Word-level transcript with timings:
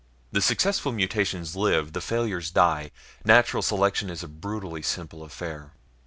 The 0.31 0.41
successful 0.41 0.91
mutations 0.91 1.55
live, 1.55 1.93
the 1.93 2.01
failures 2.01 2.49
die. 2.49 2.89
Natural 3.23 3.61
selection 3.61 4.09
is 4.09 4.23
a 4.23 4.27
brutally 4.27 4.81
simple 4.81 5.21
affair. 5.21 5.73